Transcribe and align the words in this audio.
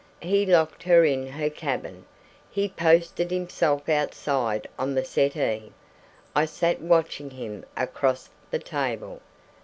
He 0.23 0.47
locked 0.47 0.81
her 0.81 1.05
in 1.05 1.27
her 1.27 1.51
cabin. 1.51 2.07
He 2.49 2.67
posted 2.67 3.29
himself 3.29 3.87
outside 3.87 4.67
on 4.79 4.95
the 4.95 5.05
settee. 5.05 5.71
I 6.35 6.45
sat 6.45 6.81
watching 6.81 7.29
him 7.29 7.63
across 7.77 8.27
the 8.49 8.57
table. 8.57 9.21